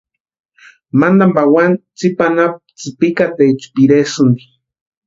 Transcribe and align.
Mantani 0.99 1.33
pawani 1.35 1.75
tsipa 1.97 2.23
anapu 2.29 2.63
tsïpikataecha 2.77 3.67
piresïnti. 3.73 4.43